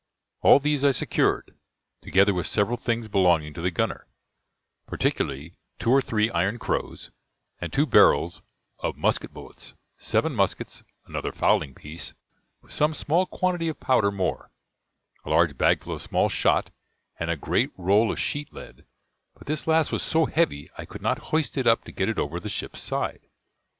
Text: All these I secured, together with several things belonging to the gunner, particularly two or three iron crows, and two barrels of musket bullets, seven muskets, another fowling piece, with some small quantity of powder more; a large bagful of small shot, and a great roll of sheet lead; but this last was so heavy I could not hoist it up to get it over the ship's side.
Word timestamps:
All 0.41 0.57
these 0.57 0.83
I 0.83 0.93
secured, 0.93 1.53
together 2.01 2.33
with 2.33 2.47
several 2.47 2.75
things 2.75 3.07
belonging 3.07 3.53
to 3.53 3.61
the 3.61 3.69
gunner, 3.69 4.07
particularly 4.87 5.53
two 5.77 5.91
or 5.91 6.01
three 6.01 6.27
iron 6.31 6.57
crows, 6.57 7.11
and 7.59 7.71
two 7.71 7.85
barrels 7.85 8.41
of 8.79 8.97
musket 8.97 9.31
bullets, 9.31 9.75
seven 9.97 10.33
muskets, 10.33 10.81
another 11.05 11.31
fowling 11.31 11.75
piece, 11.75 12.15
with 12.63 12.71
some 12.71 12.95
small 12.95 13.27
quantity 13.27 13.67
of 13.67 13.79
powder 13.79 14.11
more; 14.11 14.49
a 15.23 15.29
large 15.29 15.55
bagful 15.55 15.93
of 15.93 16.01
small 16.01 16.29
shot, 16.29 16.71
and 17.19 17.29
a 17.29 17.37
great 17.37 17.69
roll 17.77 18.11
of 18.11 18.19
sheet 18.19 18.51
lead; 18.51 18.85
but 19.35 19.45
this 19.45 19.67
last 19.67 19.91
was 19.91 20.01
so 20.01 20.25
heavy 20.25 20.67
I 20.79 20.85
could 20.85 21.03
not 21.03 21.19
hoist 21.29 21.59
it 21.59 21.67
up 21.67 21.83
to 21.83 21.91
get 21.91 22.09
it 22.09 22.17
over 22.17 22.39
the 22.39 22.49
ship's 22.49 22.81
side. 22.81 23.27